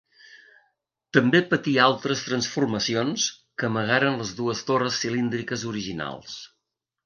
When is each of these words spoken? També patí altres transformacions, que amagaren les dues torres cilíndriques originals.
També 1.17 1.41
patí 1.51 1.73
altres 1.83 2.23
transformacions, 2.31 3.27
que 3.63 3.69
amagaren 3.69 4.19
les 4.23 4.35
dues 4.43 4.65
torres 4.73 5.01
cilíndriques 5.05 5.71
originals. 5.75 6.39